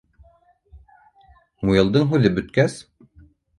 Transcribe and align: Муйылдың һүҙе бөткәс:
Муйылдың 1.69 2.09
һүҙе 2.15 2.35
бөткәс: 2.41 2.81